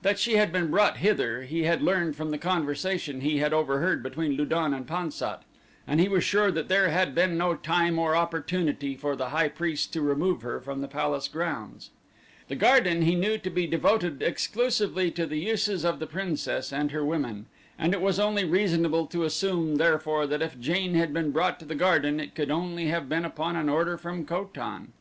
That 0.00 0.18
she 0.18 0.36
had 0.36 0.50
been 0.50 0.70
brought 0.70 0.96
hither 0.96 1.42
he 1.42 1.64
had 1.64 1.82
learned 1.82 2.16
from 2.16 2.30
the 2.30 2.38
conversation 2.38 3.20
he 3.20 3.40
had 3.40 3.52
overheard 3.52 4.02
between 4.02 4.32
Lu 4.32 4.46
don 4.46 4.72
and 4.72 4.86
Pan 4.86 5.10
sat, 5.10 5.42
and 5.86 6.00
he 6.00 6.08
was 6.08 6.24
sure 6.24 6.50
that 6.50 6.68
there 6.70 6.88
had 6.88 7.14
been 7.14 7.36
no 7.36 7.54
time 7.54 7.98
or 7.98 8.16
opportunity 8.16 8.96
for 8.96 9.14
the 9.14 9.28
high 9.28 9.50
priest 9.50 9.92
to 9.92 10.00
remove 10.00 10.40
her 10.40 10.58
from 10.58 10.80
the 10.80 10.88
palace 10.88 11.28
grounds. 11.28 11.90
The 12.48 12.56
garden 12.56 13.02
he 13.02 13.14
knew 13.14 13.36
to 13.36 13.50
be 13.50 13.66
devoted 13.66 14.22
exclusively 14.22 15.10
to 15.10 15.26
the 15.26 15.36
uses 15.38 15.84
of 15.84 15.98
the 15.98 16.06
princess 16.06 16.72
and 16.72 16.90
her 16.90 17.04
women 17.04 17.44
and 17.78 17.92
it 17.92 18.00
was 18.00 18.18
only 18.18 18.46
reasonable 18.46 19.06
to 19.08 19.24
assume 19.24 19.76
therefore 19.76 20.26
that 20.28 20.40
if 20.40 20.58
Jane 20.58 20.94
had 20.94 21.12
been 21.12 21.30
brought 21.30 21.58
to 21.60 21.66
the 21.66 21.74
garden 21.74 22.20
it 22.20 22.34
could 22.34 22.50
only 22.50 22.86
have 22.86 23.06
been 23.06 23.26
upon 23.26 23.54
an 23.54 23.68
order 23.68 23.98
from 23.98 24.24
Ko 24.24 24.48
tan. 24.54 24.94